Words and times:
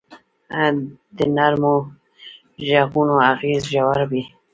د 1.17 1.19
نرمو 1.35 1.75
ږغونو 2.65 3.15
اغېز 3.31 3.61
ژور 3.73 3.99
وي. 4.09 4.23